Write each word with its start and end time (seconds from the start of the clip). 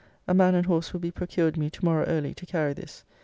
A 0.27 0.33
man 0.33 0.55
and 0.55 0.65
horse 0.65 0.93
will 0.93 0.99
be 0.99 1.11
procured 1.11 1.57
me 1.57 1.69
to 1.69 1.85
morrow 1.85 2.05
early, 2.07 2.33
to 2.33 2.45
carry 2.47 2.73
this. 2.73 3.03